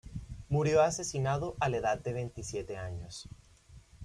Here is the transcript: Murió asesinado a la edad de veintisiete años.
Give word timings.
Murió 0.49 0.81
asesinado 0.81 1.55
a 1.59 1.69
la 1.69 1.77
edad 1.77 1.99
de 1.99 2.11
veintisiete 2.13 2.75
años. 2.75 3.29